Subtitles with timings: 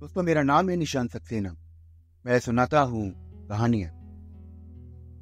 [0.00, 1.50] दोस्तों मेरा नाम है निशान सक्सेना।
[2.26, 3.02] मैं सुनाता हूँ
[3.48, 3.90] कहानियाँ।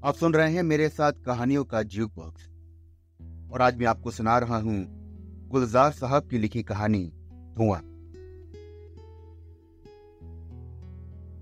[0.04, 2.44] आप सुन रहे हैं मेरे साथ कहानियों का ज्यूक बॉक्स।
[3.52, 4.86] और आज मैं आपको सुना रहा हूँ
[5.48, 7.12] गुलजार साहब की लिखी कहानी,
[7.56, 7.80] धुआँ।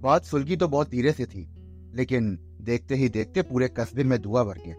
[0.01, 1.47] बात सुलगी तो बहुत धीरे से थी,
[1.95, 4.75] लेकिन देखते ही देखते पूरे कस्बे में धुआँ भर गया।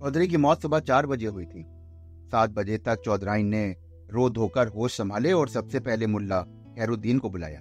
[0.00, 1.66] चौधरी की मौत सुबह चार बजे हुई थी।
[2.28, 6.42] सात बजे तक चौधराइन ने रो धोकर होश संभाले और सबसे पहले मुल्ला
[6.76, 7.60] खैरुद्दीन को बुलाया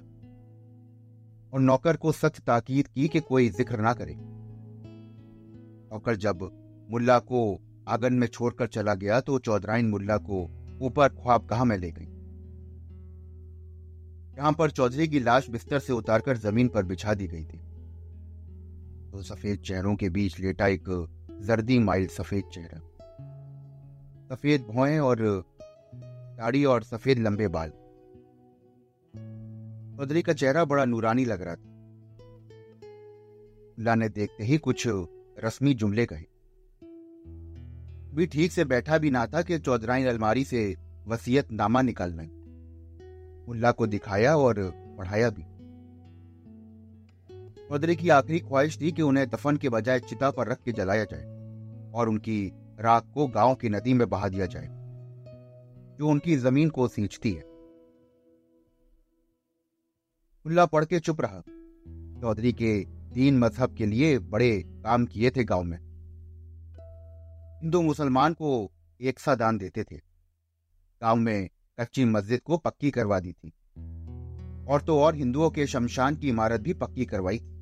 [1.54, 4.16] और नौकर को सख्त ताकीद की कि कोई ज़िक्र ना करे।
[5.92, 6.50] नौकर जब
[6.90, 10.42] मुल्ला को आँगन में छोड़कर चला गया तो चौधराइन मुल्ला को
[10.82, 12.06] ऊपर ख्वाबगाह में ले गई?
[14.38, 17.58] यहाँ पर चौधरी की लाश बिस्तर से उतारकर ज़मीन पर बिछा दी गई थी।
[19.12, 20.84] तो सफ़ेद चेहरों के बीच लेटा एक
[21.42, 22.80] जर्दी माइल सफ़ेद चेहरा।
[24.30, 25.49] सफ़ेद भौएँ और
[26.40, 27.70] दाढ़ी और सफ़ेद लंबे बाल।
[29.98, 31.70] चौधरी का चेहरा बड़ा नूरानी लग रहा था।
[33.70, 34.84] मुल्ला ने देखते ही कुछ
[35.44, 36.24] रस्मी जुमले कहे।
[38.16, 40.76] भी ठीक से बैठा भी ना था कि चौधराइन अलमारी से
[41.08, 42.28] वसीयत नामा निकाल लें।
[43.48, 44.56] मुल्ला को दिखाया और
[44.98, 45.44] पढ़ाया भी।
[47.70, 51.04] चौधरी की आखिरी ख्वाहिश थी कि उन्हें दफन के बजाय चिता पर रख के जलाया
[51.04, 51.26] जाए
[51.94, 54.79] और उनकी राख को गाँव की नदी में बहा दिया जाए।
[56.00, 57.42] जो उनकी ज़मीन को सींचती है।
[60.46, 61.42] खुल्ला पढ़ के चुप रहा।
[62.22, 64.52] चौधरी के दीन मज़हब के लिए बड़े
[64.84, 65.78] काम किए थे गाँव में।
[67.62, 68.72] हिंदू मुसलमान को
[69.02, 69.96] एक सा दान देते थे।
[71.02, 71.50] गाँव में
[71.80, 73.54] कच्ची मस्जिद को पक्की करवा दी थी।
[74.70, 77.58] और तो और हिंदुओं के शमशान की इमारत भी पक्की करवाई थी।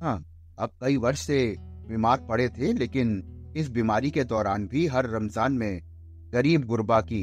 [0.00, 0.24] हाँ
[0.58, 5.52] अब कई वर्ष से बीमार पड़े थे, लेकिन इस बीमारी के दौरान भी हर रमज़ान
[5.52, 5.89] में
[6.32, 7.22] गरीब गुरबा की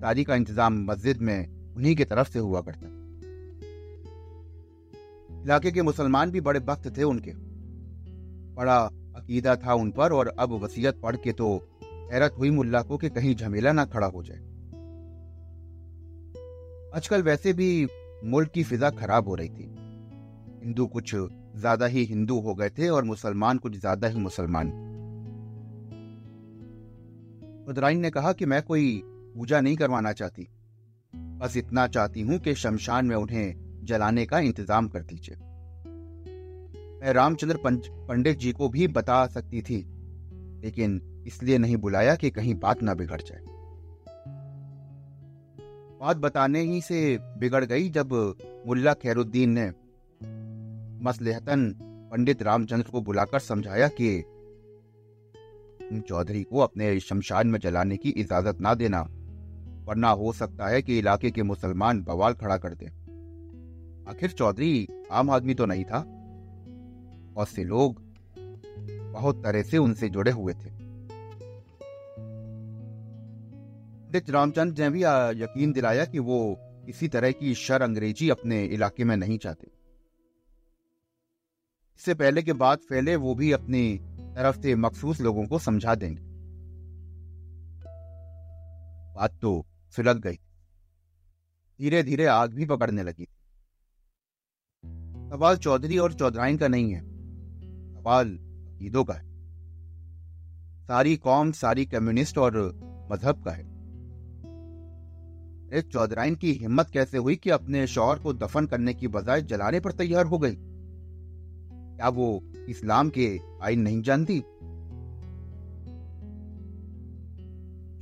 [0.00, 2.88] शादी का इंतज़ाम मस्जिद में उन्हीं की तरफ़ से हुआ करता।
[5.44, 7.32] इलाके के मुसलमान भी बड़े वक्त थे उनके।
[8.54, 8.76] बड़ा
[9.16, 11.48] अकीदा था उन पर और अब वसीयत पढ़ के तो
[12.12, 14.38] हैरत हुई मुल्ला को कि कहीं झमेला ना खड़ा हो जाए।
[16.96, 17.86] आजकल वैसे भी
[18.24, 19.70] मुल्क की फिजा खराब हो रही थी।
[20.64, 24.70] हिंदू कुछ ज़्यादा ही हिंदू हो गए थे और मुसलमान कुछ ज़्यादा ही मुसलमान।
[27.66, 30.48] खुदराइन ने कहा कि मैं कोई पूजा नहीं करवाना चाहती।
[31.38, 35.36] बस इतना चाहती हूँ कि शमशान में उन्हें जलाने का इंतज़ाम कर दीजिए।
[36.96, 39.76] मैं रामचंद्र पंडित जी को भी बता सकती थी,
[40.64, 43.40] लेकिन इसलिए नहीं बुलाया कि कहीं बात ना बिगड़ जाए।
[46.00, 48.12] बात बताने ही से बिगड़ गई जब
[48.66, 49.66] मुल्ला खैरुद्दीन ने
[51.04, 51.72] मसलहतन
[52.12, 54.24] पंडित रामचंद्र को बुलाकर समझाया कि
[55.92, 59.00] चौधरी को अपने शमशान में जलाने की इजाज़त ना देना,
[59.84, 62.86] वरना हो सकता है कि इलाके के मुसलमान बवाल खड़ा कर दे।
[64.10, 65.98] आखिर चौधरी आम आदमी तो नहीं था।
[67.36, 68.02] और से लोग
[69.12, 70.84] बहुत तरह से उनसे जुड़े हुए थे।
[74.30, 75.02] रामचंद्र ने भी
[75.42, 79.66] यकीन दिलाया कि वो किसी तरह की शर अंग्रेज़ी अपने इलाके में नहीं चाहते।
[81.96, 84.00] इससे पहले के बाद फैले वो भी अपनी
[84.34, 86.22] तरफ़ से मखसूस लोगों को समझा देंगे।
[89.14, 90.34] बात तो सुलग गई।
[91.78, 93.28] धीरे धीरे आग भी पकड़ने लगी।
[95.32, 97.00] सवाल चौधरी और चौधराइन का नहीं है।
[97.94, 98.26] सवाल
[98.82, 99.34] ईदों का है।
[100.84, 102.80] सारी कौम, सारी कम्युनिस्ट और
[103.12, 103.74] मज़हब का है।
[105.78, 109.80] एक चौधराइन की हिम्मत कैसे हुई कि अपने शौहर को दफन करने की बजाय जलाने
[109.80, 110.73] पर तैयार हो गई?
[111.96, 113.26] क्या वो इस्लाम के
[113.62, 114.38] आइन नहीं जानती?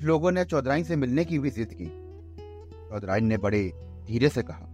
[0.07, 1.87] लोगों ने चौधराइन से मिलने की भी जिद की।
[2.91, 3.63] चौधराइन ने बड़े
[4.07, 4.67] धीरे से कहा,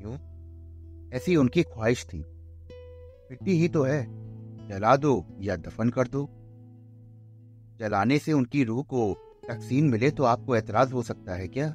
[0.00, 0.16] क्यों?
[1.12, 2.18] ऐसी उनकी ख्वाहिश थी।
[3.30, 4.04] मिट्टी ही तो है,
[4.68, 6.28] जला दो या दफन कर दो।
[7.80, 9.12] जलाने से उनकी रूह को
[9.48, 11.68] तकसीम मिले तो आपको एतराज़ हो सकता है क्या?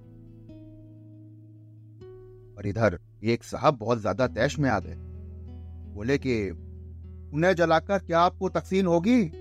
[2.57, 4.95] और इधर एक साहब बहुत ज़्यादा तैश में आ गए।
[5.89, 6.49] बोले कि,
[7.33, 9.31] उन्हें जलाकर क्या आपको तकसीम होगी?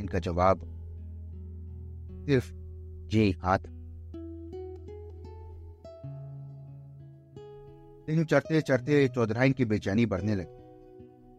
[0.00, 0.58] इनका जवाब,
[2.26, 2.52] सिर्फ़
[3.10, 3.58] जी, हाथ।
[8.08, 10.60] लेकिन चढ़ते चढ़ते चौधराइन की बेचैनी बढ़ने लगी।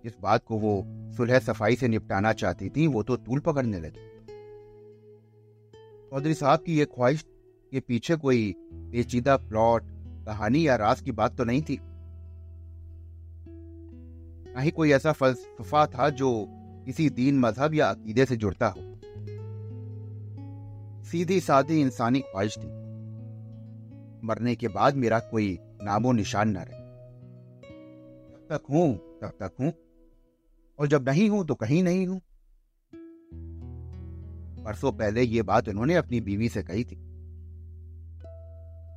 [0.03, 4.11] जिस बात को वो सुलह सफ़ाई से निपटाना चाहती थी, वो तो तूल पकड़ने लगी।
[6.09, 7.25] चौधरी साहब की यह ख्वाहिश
[7.71, 9.83] के पीछे कोई पेचीदा प्लॉट,
[10.25, 11.81] कहानी या राज की बात तो नहीं थी।
[14.55, 16.47] ना ही कोई ऐसा फलसफा था जो
[16.85, 18.91] किसी दीन मज़हब या अकीदे से जुड़ता हो।
[21.03, 22.81] सीधी सादी इंसानी ख्वाहिश थी।
[24.23, 26.81] मरने के बाद मेरा कोई नामो निशान न रहे।
[28.31, 29.73] जब तक हूँ, तब तक हूँ।
[30.79, 32.21] और जब नहीं हूँ तो कहीं नहीं हूँ।
[34.63, 37.11] परसों पहले ये बात उन्होंने अपनी बीवी से कही थी।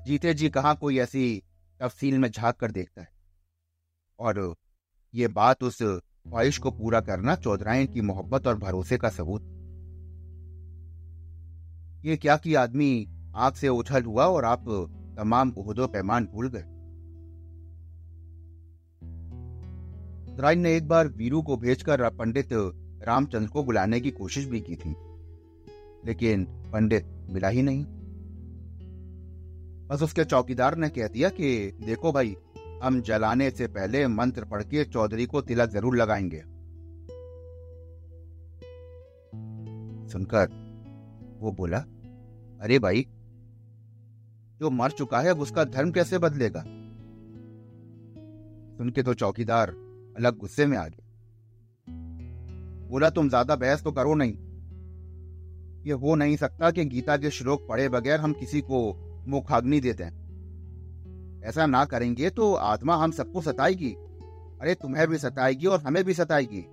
[0.07, 1.43] जीते जी कहा कोई ऐसी
[1.81, 3.09] तफसील में झाँक कर देखता है?
[4.19, 4.57] और
[5.15, 9.43] ये बात उस ख्वाहिश को पूरा करना चौधरायन की मोहब्बत और भरोसे का सबूत
[12.05, 13.07] ये क्या कि आदमी
[13.37, 14.65] आँख से उछल हुआ और आप
[15.19, 16.63] तमाम उहदो, पैमान भूल गए।
[20.27, 22.49] चौधरायन ने एक बार वीरू को भेजकर पंडित
[23.03, 24.95] रामचंद्र को बुलाने की कोशिश भी की थी,
[26.07, 27.85] लेकिन पंडित मिला ही नहीं।
[29.89, 32.37] बस उसके चौकीदार ने कह दिया कि, देखो भाई
[32.85, 36.41] हम जलाने से पहले मंत्र पढ़ के चौधरी को तिलक ज़रूर लगाएँगे।
[40.09, 40.49] सुनकर
[41.41, 41.79] वो बोला,
[42.61, 43.07] अरे भाई,
[44.61, 46.61] जो मर चुका है उसका धर्म कैसे बदलेगा?
[48.79, 49.71] सुन के तो चौकीदार
[50.17, 51.03] अलग गुस्से में आ गया
[52.89, 54.35] बोला, तुम ज़्यादा बहस तो करो नहीं।
[55.85, 58.81] ये हो नहीं सकता कि गीता के श्लोक पढ़े बगैर हम किसी को
[59.29, 60.24] मुखाग्नि देते हैं।
[61.45, 63.93] ऐसा ना करेंगे तो आत्मा हम सबको सताएगी।
[64.61, 66.65] अरे, तुम्हें भी सताएगी और हमें भी सताएगी।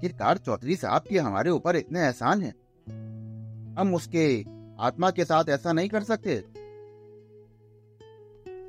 [0.00, 2.54] किरकार चौधरी साहब के हमारे ऊपर इतने एहसान हैं।
[3.78, 4.44] हम उसके
[4.80, 6.44] आत्मा के साथ ऐसा नहीं कर सकते।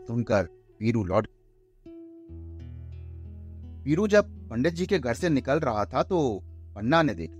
[0.07, 0.47] सुनकर
[0.81, 1.27] वीरू लौट
[3.83, 6.41] वीरू जब पंडित जी के घर से निकल रहा था तो
[6.75, 7.35] पन्ना ने देखा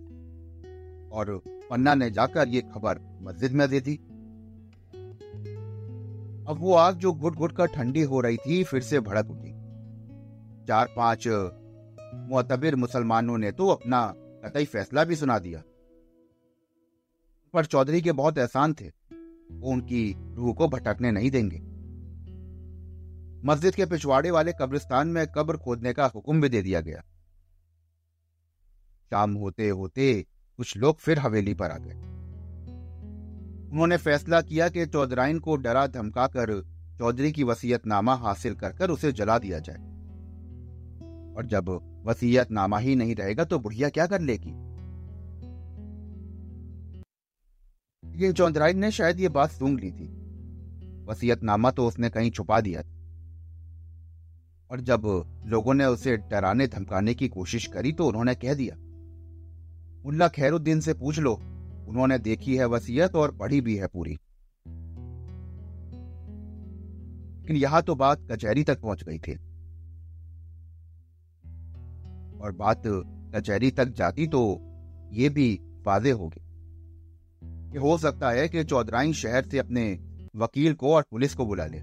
[1.16, 4.00] और पन्ना ने जाकर ये खबर मस्जिद में दे दी।
[6.48, 9.52] अब वो आग जो घुट घुट कर ठंडी हो रही थी, फिर से भड़क उठी।
[10.66, 11.28] चार पाँच
[12.16, 15.64] मोतबिर मुसलमानों ने तो अपना कतई फैसला भी सुना दिया।
[17.54, 18.88] पर चौधरी के बहुत एहसान थे,
[19.52, 21.60] वो उनकी रूह को भटकने नहीं देंगे।
[23.48, 27.02] मस्जिद के पिछवाड़े वाले कब्रिस्तान में कब्र खोदने का हुक्म भी दे दिया गया।
[29.10, 30.26] शाम होते होते
[30.58, 32.17] कुछ लोग फिर हवेली पर आ गए।
[33.72, 36.64] उन्होंने फैसला किया कि चौधराइन को डरा धमकाकर
[37.00, 39.78] चौधरी की वसीयतनामा हासिल कर कर उसे जला दिया जाए।
[41.38, 41.70] और जब
[42.06, 44.50] वसीयतनामा ही नहीं रहेगा तो बुढ़िया क्या कर लेगी?
[48.12, 50.08] लेकिन चौधराइन ने शायद ये बात सूंघ ली थी।
[51.06, 52.98] वसीयतनामा तो उसने कहीं छुपा दिया था।
[54.72, 55.02] और जब
[55.46, 58.76] लोगों ने उसे डराने धमकाने की कोशिश करी तो उन्होंने कह दिया
[60.06, 61.40] मुल्ला खैरुद्दीन से पूछ लो
[61.88, 64.18] उन्होंने देखी है वसीयत और पढ़ी भी है पूरी।
[67.40, 69.36] लेकिन यहाँ तो बात कचहरी तक पहुँच गई थी।
[72.40, 72.84] और बात
[73.36, 74.60] कचहरी तक जाती तो
[75.12, 76.42] ये भी वादे होगी
[77.44, 80.00] कि हो सकता है कि चौधराइन शहर से अपने
[80.36, 81.82] वकील को और पुलिस को बुला ले।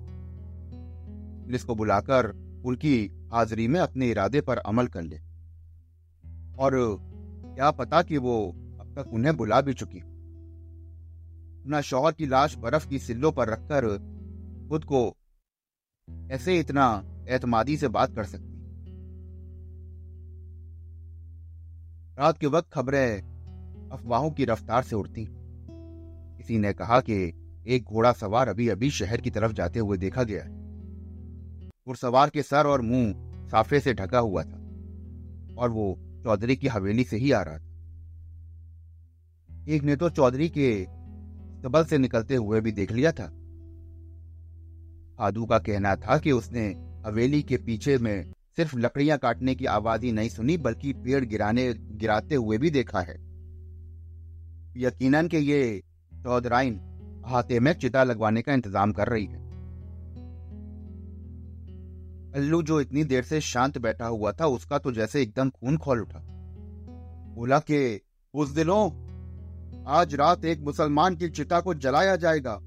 [1.44, 2.26] पुलिस को बुलाकर
[2.66, 5.16] उनकी हाजिरी में अपने इरादे पर अमल कर ले।
[6.58, 6.98] और
[7.54, 8.52] क्या पता कि वो
[8.96, 13.86] तक उन्हें बुला भी चुकी। अपना शौहर की लाश बर्फ़ की सिल्लों पर रखकर
[14.68, 15.16] खुद को
[16.30, 16.86] ऐसे इतना
[17.28, 18.52] एतमादी से बात कर सकती।
[22.18, 23.22] रात के वक्त खबरें
[23.92, 25.26] अफवाहों की रफ्तार से उड़ती।
[26.38, 27.32] किसी ने कहा कि
[27.66, 30.44] एक घोड़ा सवार अभी अभी शहर की तरफ़ जाते हुए देखा गया
[31.86, 33.14] घुड़सवार के सर और मुँह
[33.48, 34.58] साफे से ढका हुआ था
[35.58, 37.73] और वो चौधरी की हवेली से ही आ रहा था।
[39.68, 40.84] एक ने तो चौधरी के
[41.62, 43.24] सबल से निकलते हुए भी देख लिया था।
[45.20, 46.66] आदू का कहना था कि उसने
[47.06, 51.74] हवेली के पीछे में सिर्फ़ लकड़ियाँ काटने की आवाज़ ही नहीं सुनी, बल्कि पेड़ गिराने,
[51.74, 53.14] गिराते हुए भी देखा है।
[54.76, 55.82] यकीनन के ये
[56.24, 56.80] चौधराइन
[57.26, 59.44] हाथे में चिता लगवाने का इंतज़ाम कर रही है।
[62.32, 66.00] अल्लू जो इतनी देर से शांत बैठा हुआ था, उसका तो जैसे एकदम खून खोल
[66.00, 66.18] उठा।
[67.34, 68.00] बोला कि,
[68.34, 69.03] उस दिनों
[69.86, 72.58] आज रात एक मुसलमान की चिता को जलाया जाएगा।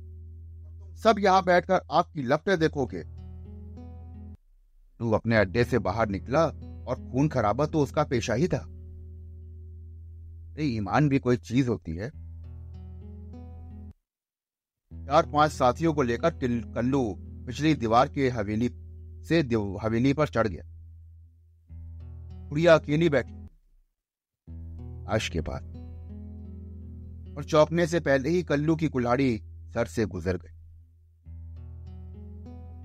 [0.95, 3.03] सब यहाँ बैठकर आग की लपटे देखोगे।
[4.99, 6.45] तू अपने अड्डे से बाहर निकला
[6.87, 8.67] और खून खराबा तो उसका पेशा ही था।
[10.59, 12.09] ईमान भी कोई चीज़ होती है।
[15.05, 16.29] चार पाँच साथियों को लेकर
[16.73, 18.69] कल्लू पिछली दीवार की हवेली
[19.23, 19.39] से
[19.81, 20.63] हवेली पर चढ़ गया।
[22.49, 23.43] गुड़िया अकेली बैठी।
[25.09, 25.76] आश के बाद।
[27.37, 29.41] और चौंकने से पहले ही कल्लू की कुल्हाड़ी
[29.73, 30.53] सर से गुजर गई।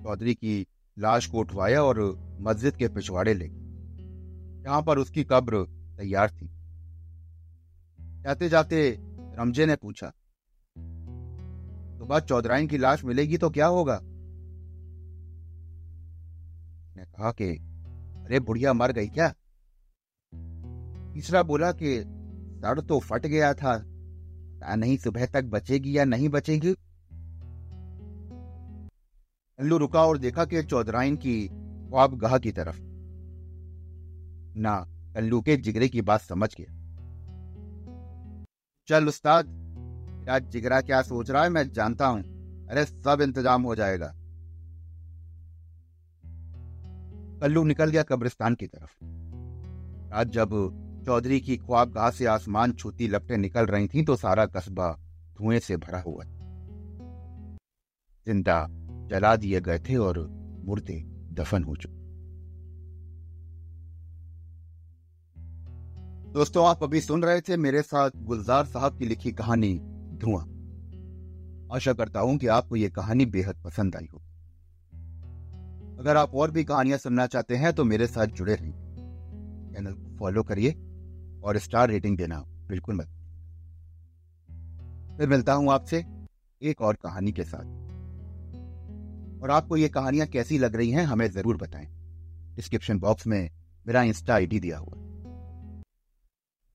[0.03, 0.67] चौधरी की
[0.99, 5.63] लाश को उठवाया और मस्जिद के पिछवाड़े ले गए पर उसकी कब्र
[5.97, 6.47] तैयार थी।
[8.01, 8.97] जाते जाते
[9.39, 10.07] रमजे ने पूछा
[11.97, 13.99] सुबह तो चौधराइन की लाश मिलेगी तो क्या होगा?
[16.97, 17.49] ने कहा कि,
[18.25, 19.33] अरे, बुढ़िया मर गई क्या?
[21.13, 22.03] तीसरा बोला कि,
[22.59, 23.92] सर तो फट गया था
[24.63, 26.71] पता नहीं, सुबह तक बचेगी या नहीं बचेगी?
[29.59, 32.77] अल्लू रुका और देखा कि चौधराइन की ख्वाब गाह की तरफ़।
[34.57, 34.75] ना
[35.15, 36.71] कल्लू के जिगरे की बात समझ गया
[38.87, 42.21] चल उस्ताद मेरा जिगरा क्या सोच रहा है, मैं जानता हूँ।
[42.67, 44.13] अरे, सब इंतज़ाम हो जाएगा।
[47.39, 49.03] कल्लू निकल गया कब्रिस्तान की तरफ़।
[50.13, 54.45] आज जब चौधरी की ख्वाब गाह से आसमान छूती लपटें निकल रही थीं तो सारा
[54.45, 54.91] कस्बा
[55.37, 56.37] धुएँ से भरा हुआ था।
[58.27, 58.65] ज़िंदा
[59.09, 60.19] जला दिए गए थे और
[60.65, 61.01] मुर्दे
[61.33, 62.01] दफन हो चुके।
[66.33, 69.73] दोस्तों, आप अभी सुन रहे थे मेरे साथ गुलजार साहब की लिखी कहानी
[70.13, 70.43] धुआँ।
[71.75, 74.19] आशा करता हूँ कि आपको यह कहानी बेहद पसंद आई हो।
[75.99, 78.73] अगर आप और भी कहानियाँ सुनना चाहते हैं तो मेरे साथ जुड़े रहिए।
[79.73, 80.71] चैनल को फॉलो करिए
[81.43, 83.07] और स्टार रेटिंग देना, बिल्कुल मत।
[85.17, 86.05] फिर मिलता हूँ आपसे
[86.61, 87.81] एक और कहानी के साथ।
[89.43, 91.87] और आपको ये कहानियाँ कैसी लग रही हैं, हमें ज़रूर बताएँ।
[92.55, 93.49] डिस्क्रिप्शन बॉक्स में
[93.87, 94.97] मेरा इंस्टा आईडी दिया हुआ।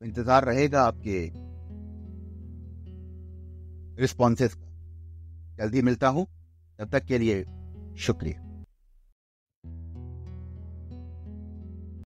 [0.00, 1.30] तो इंतज़ार रहेगा आपके
[4.00, 4.66] रिस्पॉन्सेस का।
[5.56, 6.26] जल्दी मिलता हूँ,
[6.78, 7.44] तब तक के लिए
[7.98, 8.47] शुक्रिया।